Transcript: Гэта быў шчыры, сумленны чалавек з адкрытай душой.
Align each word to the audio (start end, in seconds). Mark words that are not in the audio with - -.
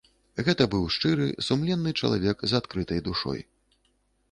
Гэта 0.45 0.65
быў 0.75 0.87
шчыры, 0.95 1.27
сумленны 1.49 1.93
чалавек 2.01 2.37
з 2.53 2.59
адкрытай 2.63 3.05
душой. 3.11 3.39